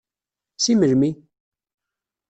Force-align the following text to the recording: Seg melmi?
Seg 0.57 0.75
melmi? 0.79 1.11